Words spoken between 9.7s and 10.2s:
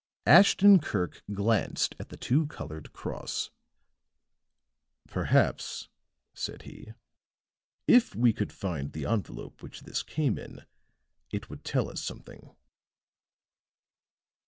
this